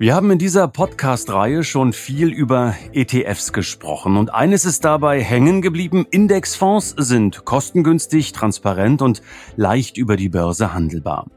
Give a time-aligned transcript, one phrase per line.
[0.00, 5.62] Wir haben in dieser Podcast-Reihe schon viel über ETFs gesprochen und eines ist dabei hängen
[5.62, 6.04] geblieben.
[6.10, 9.22] Indexfonds sind kostengünstig, transparent und
[9.54, 11.28] leicht über die Börse handelbar.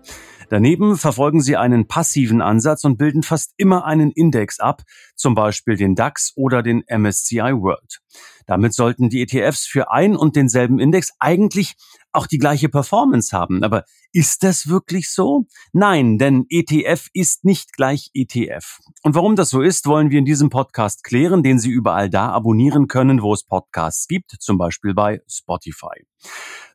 [0.50, 4.82] Daneben verfolgen sie einen passiven Ansatz und bilden fast immer einen Index ab,
[5.16, 8.00] zum Beispiel den DAX oder den MSCI World.
[8.46, 11.76] Damit sollten die ETFs für ein und denselben Index eigentlich
[12.14, 13.64] auch die gleiche Performance haben.
[13.64, 15.46] Aber ist das wirklich so?
[15.74, 18.80] Nein, denn ETF ist nicht gleich ETF.
[19.04, 22.30] Und warum das so ist, wollen wir in diesem Podcast klären, den Sie überall da
[22.30, 26.06] abonnieren können, wo es Podcasts gibt, zum Beispiel bei Spotify.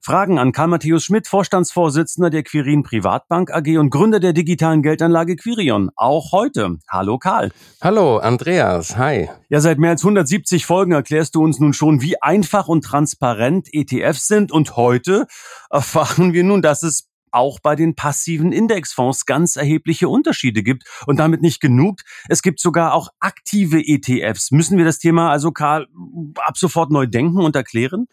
[0.04, 5.36] Fragen an Karl Matthäus Schmidt, Vorstandsvorsitzender der Quirin Privatbank AG und Gründer der digitalen Geldanlage
[5.36, 5.90] Quirion.
[5.94, 6.78] Auch heute.
[6.88, 7.52] Hallo Karl.
[7.80, 8.96] Hallo Andreas.
[8.96, 9.28] Hi.
[9.48, 13.68] Ja, seit mehr als 170 Folgen erklärst du uns nun schon, wie einfach und transparent
[13.72, 15.26] ETFs sind und heute
[15.70, 20.84] erfahren wir nun, dass es auch bei den passiven Indexfonds ganz erhebliche Unterschiede gibt.
[21.06, 22.00] Und damit nicht genug.
[22.28, 24.50] Es gibt sogar auch aktive ETFs.
[24.50, 25.88] Müssen wir das Thema also, Karl,
[26.36, 28.06] ab sofort neu denken und erklären?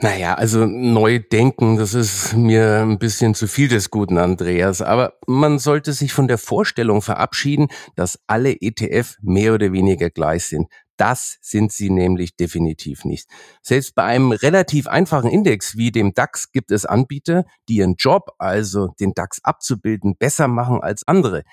[0.00, 4.80] Naja, also neu denken, das ist mir ein bisschen zu viel des Guten, Andreas.
[4.80, 7.66] Aber man sollte sich von der Vorstellung verabschieden,
[7.96, 10.68] dass alle ETF mehr oder weniger gleich sind.
[10.98, 13.28] Das sind sie nämlich definitiv nicht.
[13.62, 18.32] Selbst bei einem relativ einfachen Index wie dem DAX gibt es Anbieter, die ihren Job,
[18.38, 21.44] also den DAX abzubilden, besser machen als andere.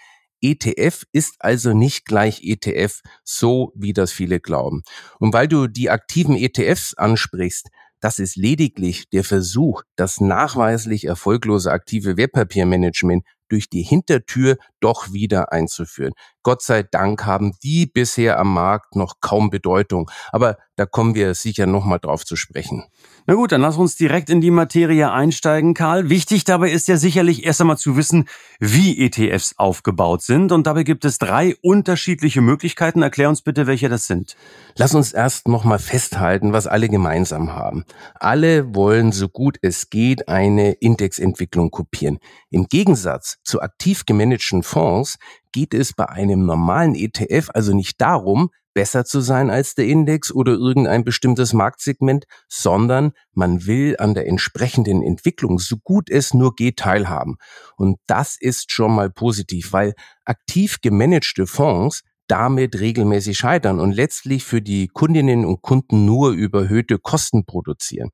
[0.41, 4.81] ETF ist also nicht gleich ETF, so wie das viele glauben.
[5.19, 7.69] Und weil du die aktiven ETFs ansprichst,
[8.01, 15.51] das ist lediglich der Versuch, das nachweislich erfolglose aktive Wertpapiermanagement durch die Hintertür doch wieder
[15.51, 16.13] einzuführen.
[16.43, 20.09] Gott sei Dank haben die bisher am Markt noch kaum Bedeutung.
[20.31, 22.83] Aber da kommen wir sicher nochmal drauf zu sprechen.
[23.27, 26.09] Na gut, dann lass uns direkt in die Materie einsteigen, Karl.
[26.09, 28.27] Wichtig dabei ist ja sicherlich erst einmal zu wissen,
[28.59, 30.51] wie ETFs aufgebaut sind.
[30.51, 33.01] Und dabei gibt es drei unterschiedliche Möglichkeiten.
[33.01, 34.35] Erklär uns bitte, welche das sind.
[34.77, 37.85] Lass uns erst nochmal festhalten, was alle gemeinsam haben.
[38.15, 42.19] Alle wollen so gut es geht eine Indexentwicklung kopieren.
[42.49, 45.17] Im Gegensatz zu aktiv gemanagten Fonds
[45.51, 50.31] geht es bei einem normalen ETF also nicht darum, besser zu sein als der Index
[50.31, 56.53] oder irgendein bestimmtes Marktsegment, sondern man will an der entsprechenden Entwicklung so gut es nur
[56.53, 57.37] geht teilhaben.
[57.77, 64.43] Und das ist schon mal positiv, weil aktiv gemanagte Fonds damit regelmäßig scheitern und letztlich
[64.43, 68.09] für die Kundinnen und Kunden nur überhöhte Kosten produzieren.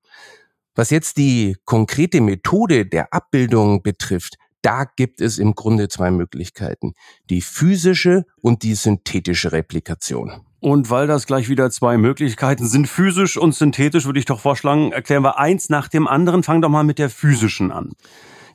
[0.75, 6.93] Was jetzt die konkrete Methode der Abbildung betrifft, da gibt es im Grunde zwei Möglichkeiten.
[7.29, 10.45] Die physische und die synthetische Replikation.
[10.61, 14.91] Und weil das gleich wieder zwei Möglichkeiten sind, physisch und synthetisch, würde ich doch vorschlagen,
[14.91, 16.43] erklären wir eins nach dem anderen.
[16.43, 17.93] Fang doch mal mit der physischen an.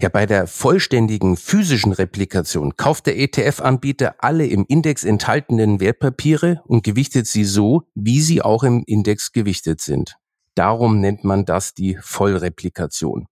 [0.01, 6.85] Ja, bei der vollständigen physischen Replikation kauft der ETF-Anbieter alle im Index enthaltenen Wertpapiere und
[6.85, 10.17] gewichtet sie so, wie sie auch im Index gewichtet sind.
[10.55, 13.27] Darum nennt man das die Vollreplikation.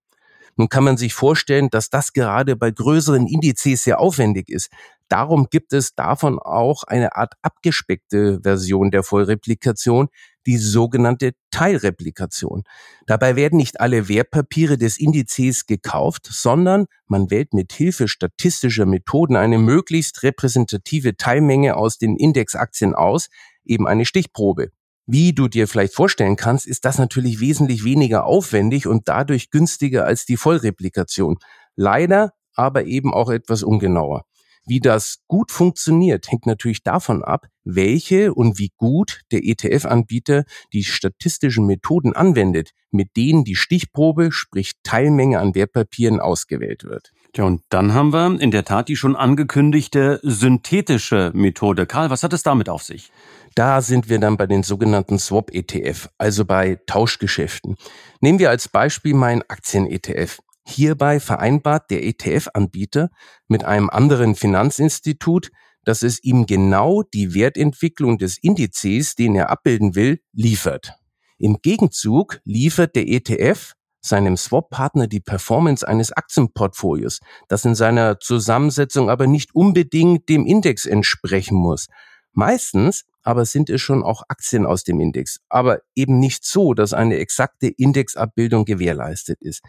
[0.56, 4.70] Nun kann man sich vorstellen, dass das gerade bei größeren Indizes sehr aufwendig ist.
[5.08, 10.08] Darum gibt es davon auch eine Art abgespeckte Version der Vollreplikation,
[10.46, 12.64] die sogenannte Teilreplikation.
[13.06, 19.36] Dabei werden nicht alle Wertpapiere des Indizes gekauft, sondern man wählt mit Hilfe statistischer Methoden
[19.36, 23.28] eine möglichst repräsentative Teilmenge aus den Indexaktien aus,
[23.64, 24.70] eben eine Stichprobe.
[25.06, 30.06] Wie du dir vielleicht vorstellen kannst, ist das natürlich wesentlich weniger aufwendig und dadurch günstiger
[30.06, 31.36] als die Vollreplikation.
[31.76, 34.24] Leider aber eben auch etwas ungenauer.
[34.66, 40.84] Wie das gut funktioniert, hängt natürlich davon ab, welche und wie gut der ETF-Anbieter die
[40.84, 47.10] statistischen Methoden anwendet, mit denen die Stichprobe, sprich Teilmenge an Wertpapieren ausgewählt wird.
[47.36, 51.84] Ja, und dann haben wir in der Tat die schon angekündigte synthetische Methode.
[51.84, 53.10] Karl, was hat es damit auf sich?
[53.56, 57.76] Da sind wir dann bei den sogenannten Swap-ETF, also bei Tauschgeschäften.
[58.20, 60.38] Nehmen wir als Beispiel meinen Aktien-ETF.
[60.66, 63.10] Hierbei vereinbart der ETF-Anbieter
[63.48, 65.50] mit einem anderen Finanzinstitut,
[65.84, 70.94] dass es ihm genau die Wertentwicklung des Indizes, den er abbilden will, liefert.
[71.38, 79.10] Im Gegenzug liefert der ETF seinem Swap-Partner die Performance eines Aktienportfolios, das in seiner Zusammensetzung
[79.10, 81.86] aber nicht unbedingt dem Index entsprechen muss.
[82.32, 85.40] Meistens aber sind es schon auch Aktien aus dem Index.
[85.48, 89.62] Aber eben nicht so, dass eine exakte Indexabbildung gewährleistet ist.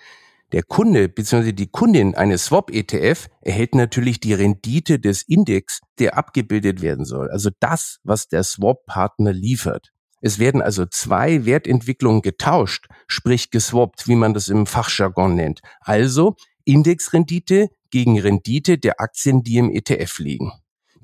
[0.55, 1.51] Der Kunde bzw.
[1.51, 7.29] die Kundin eines Swap-ETF erhält natürlich die Rendite des Index, der abgebildet werden soll.
[7.29, 9.91] Also das, was der Swap-Partner liefert.
[10.21, 15.59] Es werden also zwei Wertentwicklungen getauscht, sprich geswappt, wie man das im Fachjargon nennt.
[15.81, 20.53] Also Indexrendite gegen Rendite der Aktien, die im ETF liegen.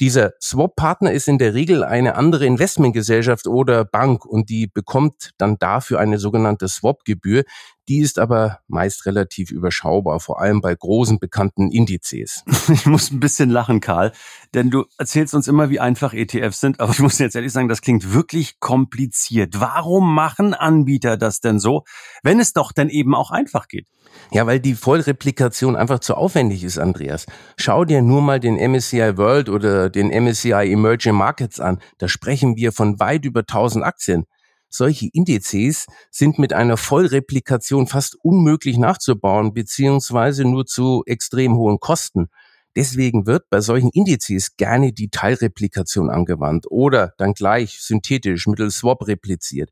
[0.01, 5.59] Dieser Swap-Partner ist in der Regel eine andere Investmentgesellschaft oder Bank und die bekommt dann
[5.59, 7.44] dafür eine sogenannte Swap-Gebühr.
[7.89, 12.44] Die ist aber meist relativ überschaubar, vor allem bei großen bekannten Indizes.
[12.72, 14.13] Ich muss ein bisschen lachen, Karl,
[14.54, 17.68] denn du erzählst uns immer, wie einfach ETFs sind, aber ich muss jetzt ehrlich sagen,
[17.68, 19.60] das klingt wirklich kompliziert.
[19.60, 21.83] Warum machen Anbieter das denn so,
[22.24, 23.88] wenn es doch denn eben auch einfach geht?
[24.31, 27.25] Ja, weil die Vollreplikation einfach zu aufwendig ist, Andreas.
[27.57, 31.80] Schau dir nur mal den MSCI World oder den MSCI Emerging Markets an.
[31.98, 34.25] Da sprechen wir von weit über 1000 Aktien.
[34.74, 42.30] Solche Indizes sind mit einer Vollreplikation fast unmöglich nachzubauen, beziehungsweise nur zu extrem hohen Kosten.
[42.78, 49.06] Deswegen wird bei solchen Indizes gerne die Teilreplikation angewandt oder dann gleich synthetisch mittels Swap
[49.08, 49.72] repliziert.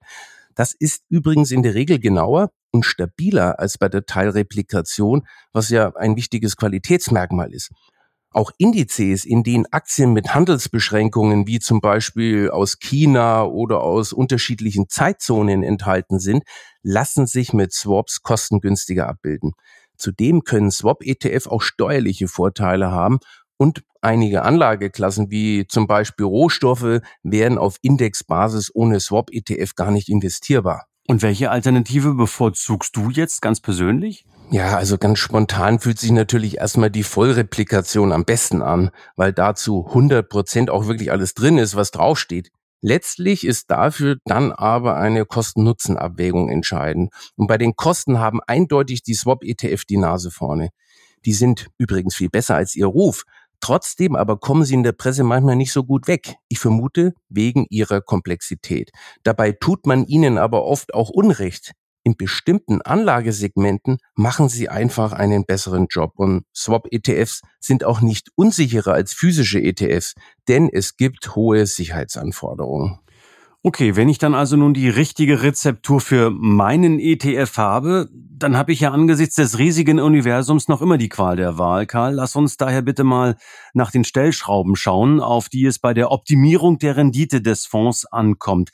[0.53, 5.95] Das ist übrigens in der Regel genauer und stabiler als bei der Teilreplikation, was ja
[5.95, 7.71] ein wichtiges Qualitätsmerkmal ist.
[8.31, 14.87] Auch Indizes, in denen Aktien mit Handelsbeschränkungen wie zum Beispiel aus China oder aus unterschiedlichen
[14.87, 16.43] Zeitzonen enthalten sind,
[16.83, 19.53] lassen sich mit Swaps kostengünstiger abbilden.
[19.97, 23.17] Zudem können Swap-ETF auch steuerliche Vorteile haben
[23.57, 30.85] und einige Anlageklassen wie zum Beispiel Rohstoffe wären auf Indexbasis ohne Swap-ETF gar nicht investierbar.
[31.07, 34.25] Und welche Alternative bevorzugst du jetzt ganz persönlich?
[34.51, 39.85] Ja, also ganz spontan fühlt sich natürlich erstmal die Vollreplikation am besten an, weil dazu
[39.87, 42.49] 100 Prozent auch wirklich alles drin ist, was draufsteht.
[42.81, 47.13] Letztlich ist dafür dann aber eine Kosten-Nutzen-Abwägung entscheidend.
[47.35, 50.69] Und bei den Kosten haben eindeutig die Swap-ETF die Nase vorne.
[51.25, 53.25] Die sind übrigens viel besser als ihr Ruf.
[53.59, 56.37] Trotzdem aber kommen sie in der Presse manchmal nicht so gut weg.
[56.47, 58.91] Ich vermute, wegen ihrer Komplexität.
[59.23, 61.73] Dabei tut man ihnen aber oft auch Unrecht.
[62.03, 68.93] In bestimmten Anlagesegmenten machen sie einfach einen besseren Job und Swap-ETFs sind auch nicht unsicherer
[68.93, 70.15] als physische ETFs,
[70.47, 72.99] denn es gibt hohe Sicherheitsanforderungen.
[73.61, 78.71] Okay, wenn ich dann also nun die richtige Rezeptur für meinen ETF habe, dann habe
[78.71, 82.13] ich ja angesichts des riesigen Universums noch immer die Qual der Wahl, Karl.
[82.13, 83.35] Lass uns daher bitte mal
[83.73, 88.69] nach den Stellschrauben schauen, auf die es bei der Optimierung der Rendite des Fonds ankommt.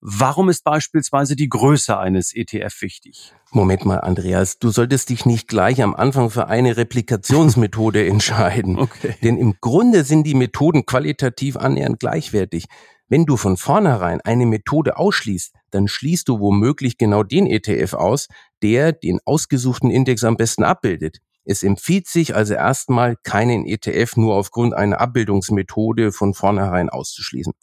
[0.00, 3.32] Warum ist beispielsweise die Größe eines ETF wichtig?
[3.50, 8.78] Moment mal, Andreas, du solltest dich nicht gleich am Anfang für eine Replikationsmethode entscheiden.
[8.78, 9.16] Okay.
[9.22, 12.66] Denn im Grunde sind die Methoden qualitativ annähernd gleichwertig.
[13.08, 18.28] Wenn du von vornherein eine Methode ausschließt, dann schließt du womöglich genau den ETF aus,
[18.62, 21.18] der den ausgesuchten Index am besten abbildet.
[21.44, 27.54] Es empfiehlt sich also erstmal, keinen ETF nur aufgrund einer Abbildungsmethode von vornherein auszuschließen.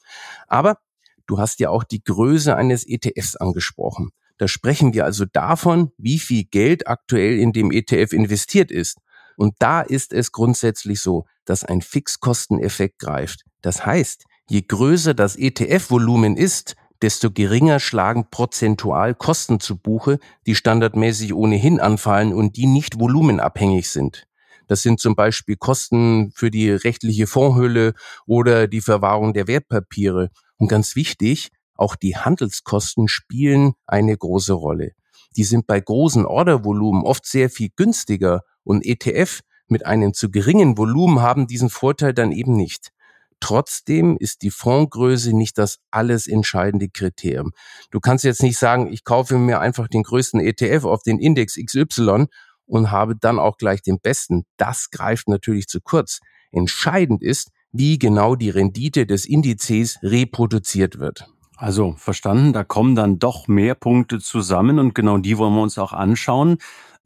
[0.48, 0.80] Aber
[1.27, 4.12] du hast ja auch die Größe eines ETFs angesprochen.
[4.38, 8.98] Da sprechen wir also davon, wie viel Geld aktuell in dem ETF investiert ist.
[9.38, 13.44] Und da ist es grundsätzlich so, dass ein Fixkosteneffekt greift.
[13.62, 20.54] Das heißt, Je größer das ETF-Volumen ist, desto geringer schlagen prozentual Kosten zu Buche, die
[20.54, 24.28] standardmäßig ohnehin anfallen und die nicht volumenabhängig sind.
[24.68, 27.94] Das sind zum Beispiel Kosten für die rechtliche Fondshülle
[28.28, 30.30] oder die Verwahrung der Wertpapiere.
[30.57, 34.92] Und ganz wichtig, auch die Handelskosten spielen eine große Rolle.
[35.35, 40.78] Die sind bei großen Ordervolumen oft sehr viel günstiger und ETF mit einem zu geringen
[40.78, 42.92] Volumen haben diesen Vorteil dann eben nicht.
[43.40, 47.52] Trotzdem ist die Fondsgröße nicht das alles entscheidende Kriterium.
[47.92, 51.56] Du kannst jetzt nicht sagen, ich kaufe mir einfach den größten ETF auf den Index
[51.56, 52.28] XY
[52.66, 54.45] und habe dann auch gleich den besten.
[54.57, 56.19] Das greift natürlich zu kurz.
[56.52, 61.28] Entscheidend ist, wie genau die Rendite des Indizes reproduziert wird.
[61.58, 65.78] Also verstanden, da kommen dann doch mehr Punkte zusammen und genau die wollen wir uns
[65.78, 66.58] auch anschauen.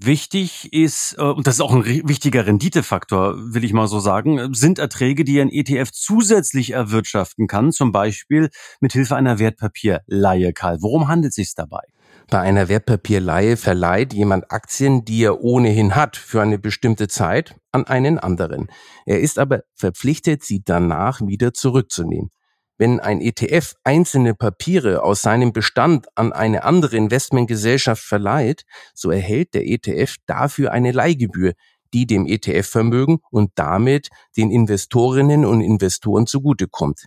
[0.02, 4.54] Wichtig ist, äh, und das ist auch ein wichtiger Renditefaktor, will ich mal so sagen,
[4.54, 8.50] sind Erträge, die ein ETF zusätzlich erwirtschaften kann, zum Beispiel
[8.80, 10.78] mit Hilfe einer Wertpapierleihe, Karl.
[10.82, 11.82] Worum handelt es sich dabei?
[12.30, 17.86] Bei einer Wertpapierleihe verleiht jemand Aktien, die er ohnehin hat, für eine bestimmte Zeit an
[17.86, 18.68] einen anderen.
[19.06, 22.32] Er ist aber verpflichtet, sie danach wieder zurückzunehmen.
[22.78, 29.54] Wenn ein ETF einzelne Papiere aus seinem Bestand an eine andere Investmentgesellschaft verleiht, so erhält
[29.54, 31.54] der ETF dafür eine Leihgebühr,
[31.94, 37.06] die dem ETF-Vermögen und damit den Investorinnen und Investoren zugutekommt.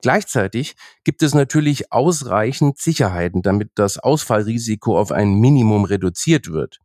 [0.00, 6.78] Gleichzeitig gibt es natürlich ausreichend Sicherheiten, damit das Ausfallrisiko auf ein Minimum reduziert wird.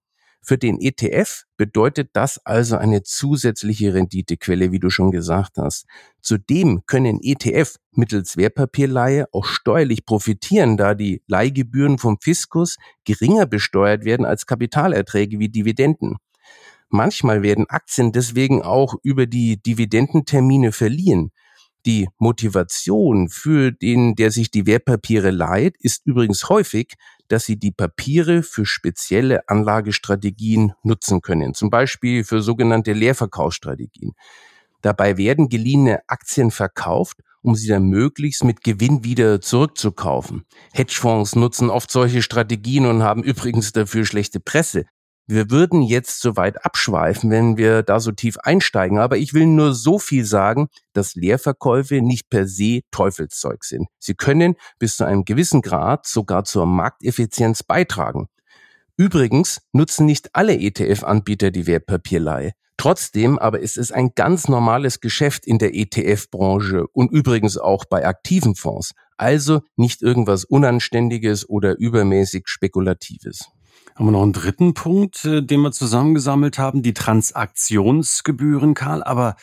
[0.45, 5.85] Für den ETF bedeutet das also eine zusätzliche Renditequelle, wie du schon gesagt hast.
[6.19, 14.03] Zudem können ETF mittels Wertpapierleihe auch steuerlich profitieren, da die Leihgebühren vom Fiskus geringer besteuert
[14.03, 16.17] werden als Kapitalerträge wie Dividenden.
[16.89, 21.31] Manchmal werden Aktien deswegen auch über die Dividendentermine verliehen.
[21.85, 26.93] Die Motivation für den, der sich die Wertpapiere leiht, ist übrigens häufig,
[27.27, 34.13] dass sie die Papiere für spezielle Anlagestrategien nutzen können, zum Beispiel für sogenannte Leerverkaufsstrategien.
[34.81, 40.45] Dabei werden geliehene Aktien verkauft, um sie dann möglichst mit Gewinn wieder zurückzukaufen.
[40.73, 44.85] Hedgefonds nutzen oft solche Strategien und haben übrigens dafür schlechte Presse.
[45.25, 49.45] Wir würden jetzt so weit abschweifen, wenn wir da so tief einsteigen, aber ich will
[49.45, 53.87] nur so viel sagen, dass Leerverkäufe nicht per se Teufelszeug sind.
[53.99, 58.27] Sie können bis zu einem gewissen Grad sogar zur Markteffizienz beitragen.
[58.97, 62.51] Übrigens nutzen nicht alle ETF-Anbieter die Wertpapierleihe.
[62.75, 68.05] Trotzdem aber ist es ein ganz normales Geschäft in der ETF-Branche und übrigens auch bei
[68.05, 68.91] aktiven Fonds.
[69.15, 73.52] Also nicht irgendwas Unanständiges oder übermäßig Spekulatives.
[73.95, 79.03] Haben wir noch einen dritten Punkt, äh, den wir zusammengesammelt haben, die Transaktionsgebühren, Karl.
[79.03, 79.35] Aber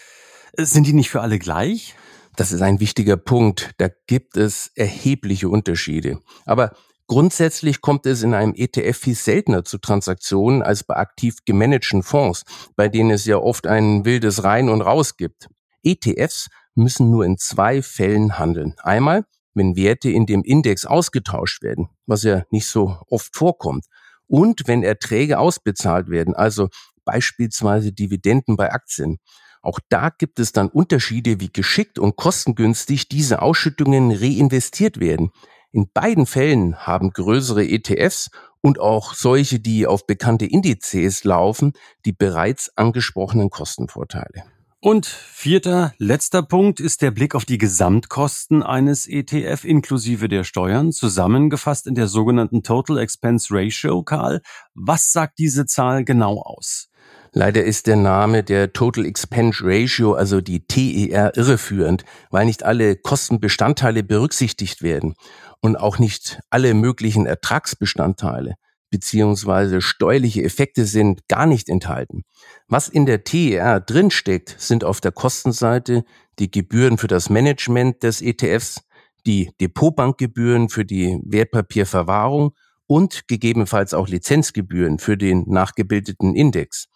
[0.54, 1.95] äh, sind die nicht für alle gleich?
[2.37, 3.71] Das ist ein wichtiger Punkt.
[3.78, 6.21] Da gibt es erhebliche Unterschiede.
[6.47, 6.73] Aber
[7.07, 12.45] grundsätzlich kommt es in einem ETF viel seltener zu Transaktionen als bei aktiv gemanagten Fonds,
[12.75, 15.49] bei denen es ja oft ein wildes Rein und Raus gibt.
[15.85, 18.75] ETFs müssen nur in zwei Fällen handeln.
[18.83, 23.85] Einmal, wenn Werte in dem Index ausgetauscht werden, was ja nicht so oft vorkommt
[24.30, 26.68] und wenn Erträge ausbezahlt werden, also
[27.04, 29.18] beispielsweise Dividenden bei Aktien.
[29.60, 35.30] Auch da gibt es dann Unterschiede, wie geschickt und kostengünstig diese Ausschüttungen reinvestiert werden.
[35.72, 41.72] In beiden Fällen haben größere ETFs und auch solche, die auf bekannte Indizes laufen,
[42.04, 44.44] die bereits angesprochenen Kostenvorteile.
[44.82, 50.90] Und vierter, letzter Punkt ist der Blick auf die Gesamtkosten eines ETF inklusive der Steuern,
[50.90, 54.02] zusammengefasst in der sogenannten Total Expense Ratio.
[54.02, 54.40] Karl,
[54.75, 56.88] was sagt diese Zahl genau aus?
[57.32, 62.96] Leider ist der Name der Total Expense Ratio, also die TER, irreführend, weil nicht alle
[62.96, 65.14] Kostenbestandteile berücksichtigt werden
[65.60, 68.54] und auch nicht alle möglichen Ertragsbestandteile
[68.90, 72.23] beziehungsweise steuerliche Effekte sind gar nicht enthalten.
[72.68, 76.04] Was in der TER drinsteckt, sind auf der Kostenseite
[76.38, 78.82] die Gebühren für das Management des ETFs,
[79.26, 82.52] die Depotbankgebühren für die Wertpapierverwahrung
[82.87, 86.88] und gegebenenfalls auch Lizenzgebühren für den nachgebildeten Index.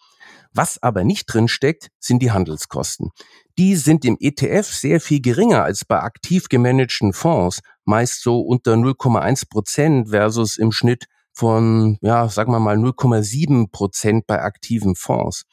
[0.53, 3.11] Was aber nicht drinsteckt, sind die Handelskosten.
[3.57, 8.73] Die sind im ETF sehr viel geringer als bei aktiv gemanagten Fonds, meist so unter
[8.73, 15.43] 0,1 Prozent versus im Schnitt von, ja, sagen wir mal 0,7 Prozent bei aktiven Fonds.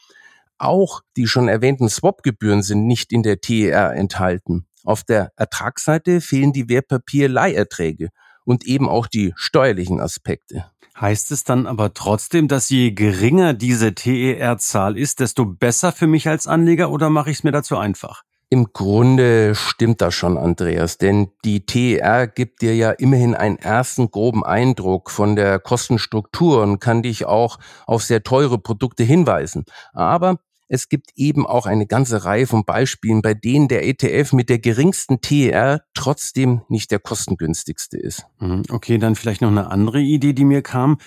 [0.59, 4.67] Auch die schon erwähnten Swap-Gebühren sind nicht in der TER enthalten.
[4.85, 8.11] Auf der Ertragsseite fehlen die Wertpapier-Leiherträge
[8.45, 10.67] und eben auch die steuerlichen Aspekte.
[11.01, 16.29] Heißt es dann aber trotzdem, dass je geringer diese TER-Zahl ist, desto besser für mich
[16.29, 18.23] als Anleger oder mache ich es mir dazu einfach?
[18.53, 24.11] Im Grunde stimmt das schon, Andreas, denn die TER gibt dir ja immerhin einen ersten
[24.11, 29.65] groben Eindruck von der Kostenstruktur und kann dich auch auf sehr teure Produkte hinweisen.
[29.95, 34.51] Aber es gibt eben auch eine ganze Reihe von Beispielen, bei denen der ETF mit
[34.51, 38.27] der geringsten TER trotzdem nicht der kostengünstigste ist.
[38.39, 40.99] Mhm, okay, dann vielleicht noch eine andere Idee, die mir kam.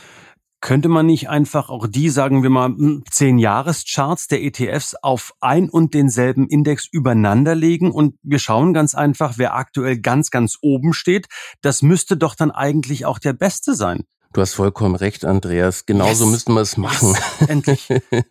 [0.66, 5.36] Könnte man nicht einfach auch die, sagen wir mal, hm, zehn Jahrescharts der ETFs auf
[5.40, 10.58] ein und denselben Index übereinander legen und wir schauen ganz einfach, wer aktuell ganz, ganz
[10.64, 11.28] oben steht.
[11.62, 14.06] Das müsste doch dann eigentlich auch der Beste sein.
[14.34, 15.86] Du hast vollkommen recht, Andreas.
[15.86, 16.32] Genauso yes.
[16.32, 17.10] müssten wir es machen.
[17.10, 17.48] Yes.
[17.48, 17.88] Endlich.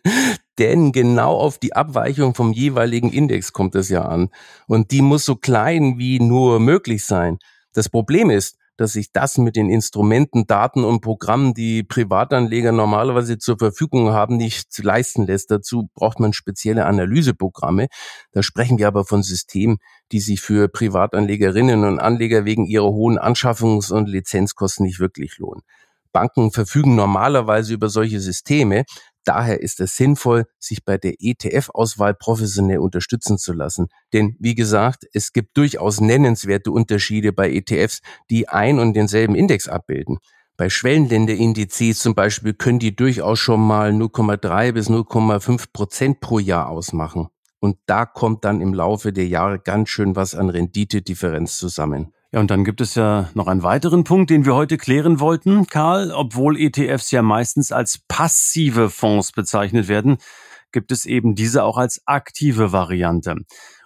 [0.59, 4.27] Denn genau auf die Abweichung vom jeweiligen Index kommt es ja an.
[4.67, 7.37] Und die muss so klein wie nur möglich sein.
[7.71, 13.37] Das Problem ist, dass sich das mit den Instrumenten, Daten und Programmen, die Privatanleger normalerweise
[13.37, 15.51] zur Verfügung haben, nicht leisten lässt.
[15.51, 17.87] Dazu braucht man spezielle Analyseprogramme.
[18.31, 19.77] Da sprechen wir aber von Systemen,
[20.11, 25.61] die sich für Privatanlegerinnen und Anleger wegen ihrer hohen Anschaffungs- und Lizenzkosten nicht wirklich lohnen.
[26.11, 28.85] Banken verfügen normalerweise über solche Systeme,
[29.25, 33.87] Daher ist es sinnvoll, sich bei der ETF-Auswahl professionell unterstützen zu lassen.
[34.13, 39.67] Denn wie gesagt, es gibt durchaus nennenswerte Unterschiede bei ETFs, die ein und denselben Index
[39.67, 40.19] abbilden.
[40.57, 46.69] Bei Schwellenländerindizes zum Beispiel können die durchaus schon mal 0,3 bis 0,5 Prozent pro Jahr
[46.69, 47.27] ausmachen.
[47.59, 52.13] Und da kommt dann im Laufe der Jahre ganz schön was an Renditedifferenz zusammen.
[52.31, 55.67] Ja, und dann gibt es ja noch einen weiteren Punkt, den wir heute klären wollten,
[55.67, 56.11] Karl.
[56.11, 60.17] Obwohl ETFs ja meistens als passive Fonds bezeichnet werden,
[60.71, 63.35] gibt es eben diese auch als aktive Variante.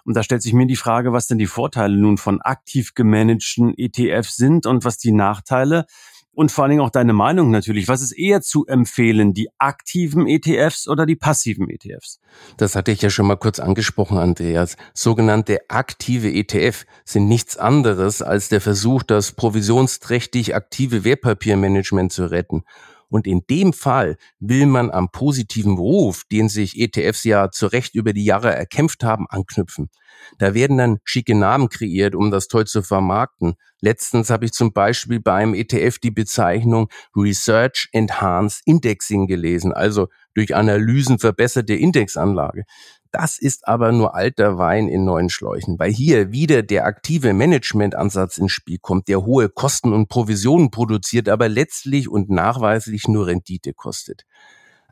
[0.04, 3.74] Und da stellt sich mir die Frage, was denn die Vorteile nun von aktiv gemanagten
[3.76, 5.86] ETFs sind und was die Nachteile
[6.32, 7.88] und vor allen Dingen auch deine Meinung natürlich.
[7.88, 12.20] Was ist eher zu empfehlen, die aktiven ETFs oder die passiven ETFs?
[12.56, 14.76] Das hatte ich ja schon mal kurz angesprochen, Andreas.
[14.94, 22.62] Sogenannte aktive ETF sind nichts anderes als der Versuch, das provisionsträchtig aktive Wertpapiermanagement zu retten.
[23.10, 27.94] Und in dem Fall will man am positiven Ruf, den sich ETFs ja zu Recht
[27.94, 29.90] über die Jahre erkämpft haben, anknüpfen.
[30.38, 33.54] Da werden dann schicke Namen kreiert, um das toll zu vermarkten.
[33.80, 40.08] Letztens habe ich zum Beispiel bei einem ETF die Bezeichnung Research Enhanced Indexing gelesen, also
[40.34, 42.64] durch Analysen verbesserte Indexanlage.
[43.12, 48.38] Das ist aber nur alter Wein in neuen Schläuchen, weil hier wieder der aktive Managementansatz
[48.38, 53.74] ins Spiel kommt, der hohe Kosten und Provisionen produziert, aber letztlich und nachweislich nur Rendite
[53.74, 54.24] kostet.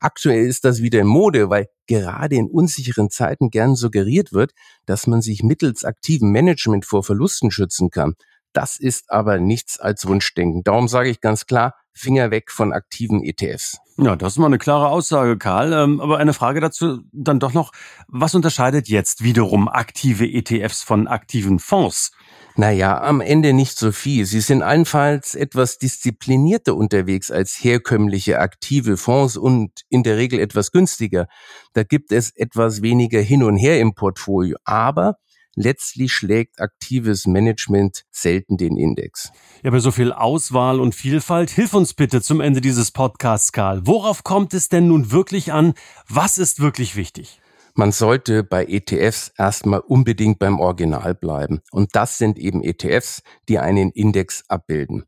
[0.00, 4.52] Aktuell ist das wieder in Mode, weil gerade in unsicheren Zeiten gern suggeriert wird,
[4.86, 8.14] dass man sich mittels aktivem Management vor Verlusten schützen kann.
[8.52, 10.62] Das ist aber nichts als Wunschdenken.
[10.64, 13.78] Darum sage ich ganz klar, Finger weg von aktiven ETFs.
[13.96, 15.72] Ja, das ist mal eine klare Aussage, Karl.
[15.72, 17.72] Ähm, aber eine Frage dazu dann doch noch,
[18.06, 22.12] was unterscheidet jetzt wiederum aktive ETFs von aktiven Fonds?
[22.54, 24.26] Naja, am Ende nicht so viel.
[24.26, 30.72] Sie sind allenfalls etwas disziplinierter unterwegs als herkömmliche aktive Fonds und in der Regel etwas
[30.72, 31.28] günstiger.
[31.72, 34.56] Da gibt es etwas weniger hin und her im Portfolio.
[34.64, 35.18] Aber
[35.60, 39.32] Letztlich schlägt aktives Management selten den Index.
[39.64, 43.84] Ja, bei so viel Auswahl und Vielfalt, hilf uns bitte zum Ende dieses Podcasts, Karl.
[43.84, 45.74] Worauf kommt es denn nun wirklich an?
[46.08, 47.40] Was ist wirklich wichtig?
[47.74, 51.60] Man sollte bei ETFs erstmal unbedingt beim Original bleiben.
[51.72, 55.07] Und das sind eben ETFs, die einen Index abbilden.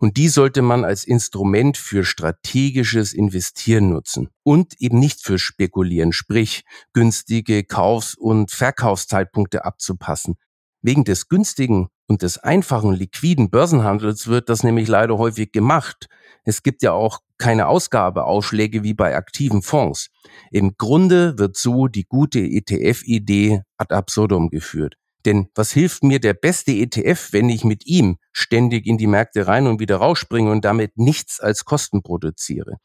[0.00, 6.12] Und die sollte man als Instrument für strategisches Investieren nutzen und eben nicht für Spekulieren,
[6.14, 10.36] sprich günstige Kaufs- und Verkaufszeitpunkte abzupassen.
[10.80, 16.06] Wegen des günstigen und des einfachen liquiden Börsenhandels wird das nämlich leider häufig gemacht.
[16.44, 20.08] Es gibt ja auch keine Ausgabeausschläge wie bei aktiven Fonds.
[20.50, 24.96] Im Grunde wird so die gute ETF-Idee ad absurdum geführt.
[25.26, 29.46] Denn was hilft mir der beste ETF, wenn ich mit ihm ständig in die Märkte
[29.46, 32.76] rein und wieder rausspringe und damit nichts als Kosten produziere?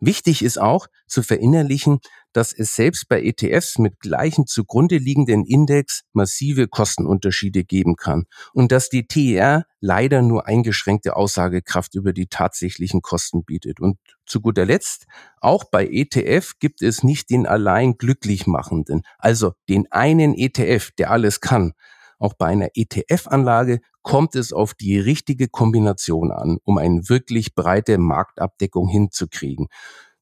[0.00, 2.00] Wichtig ist auch zu verinnerlichen,
[2.32, 8.72] dass es selbst bei ETFs mit gleichen zugrunde liegenden Index massive Kostenunterschiede geben kann und
[8.72, 13.78] dass die TER leider nur eingeschränkte Aussagekraft über die tatsächlichen Kosten bietet.
[13.80, 15.06] Und zu guter Letzt,
[15.40, 21.10] auch bei ETF gibt es nicht den allein glücklich machenden, also den einen ETF, der
[21.10, 21.72] alles kann.
[22.18, 27.98] Auch bei einer ETF-Anlage kommt es auf die richtige Kombination an, um eine wirklich breite
[27.98, 29.68] Marktabdeckung hinzukriegen.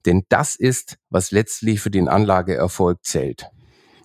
[0.07, 3.51] Denn das ist, was letztlich für den Anlageerfolg zählt.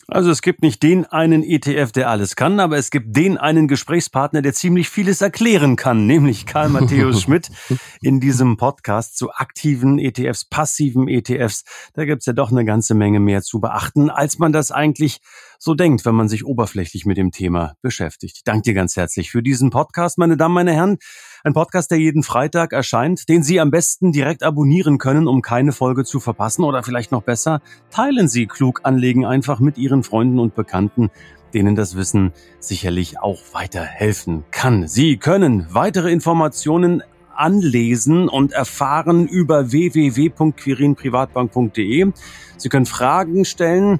[0.07, 3.69] Also es gibt nicht den einen ETF, der alles kann, aber es gibt den einen
[3.69, 7.49] Gesprächspartner, der ziemlich vieles erklären kann, nämlich Karl Matthäus Schmidt
[8.01, 11.63] in diesem Podcast zu aktiven ETFs, passiven ETFs.
[11.93, 15.21] Da gibt's ja doch eine ganze Menge mehr zu beachten, als man das eigentlich
[15.63, 18.35] so denkt, wenn man sich oberflächlich mit dem Thema beschäftigt.
[18.35, 20.97] Ich danke dir ganz herzlich für diesen Podcast, meine Damen, meine Herren.
[21.45, 25.71] Ein Podcast, der jeden Freitag erscheint, den Sie am besten direkt abonnieren können, um keine
[25.71, 30.39] Folge zu verpassen oder vielleicht noch besser, teilen Sie klug anlegen einfach mit Ihren Freunden
[30.39, 31.11] und Bekannten
[31.53, 34.87] denen das Wissen sicherlich auch weiterhelfen kann.
[34.87, 37.03] Sie können weitere Informationen
[37.35, 42.11] anlesen und erfahren über www.quirinprivatbank.de.
[42.57, 43.99] Sie können Fragen stellen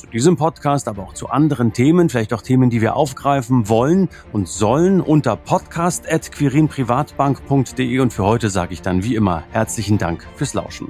[0.00, 4.08] zu diesem Podcast, aber auch zu anderen Themen, vielleicht auch Themen, die wir aufgreifen wollen
[4.32, 10.54] und sollen unter podcast.quirinprivatbank.de und für heute sage ich dann wie immer herzlichen Dank fürs
[10.54, 10.88] Lauschen.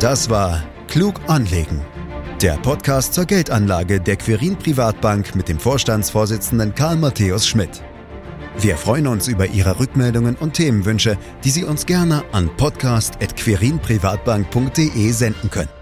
[0.00, 1.82] Das war Klug anlegen.
[2.40, 7.82] Der Podcast zur Geldanlage der Quirin Privatbank mit dem Vorstandsvorsitzenden Karl Matthäus Schmidt.
[8.58, 15.50] Wir freuen uns über Ihre Rückmeldungen und Themenwünsche, die Sie uns gerne an podcast.quirinprivatbank.de senden
[15.50, 15.81] können.